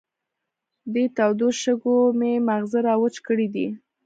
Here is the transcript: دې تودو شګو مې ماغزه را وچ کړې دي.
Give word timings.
دې 0.93 1.05
تودو 1.15 1.49
شګو 1.61 1.97
مې 2.19 2.31
ماغزه 2.47 2.79
را 2.87 2.95
وچ 3.01 3.15
کړې 3.27 3.47
دي. 3.53 3.67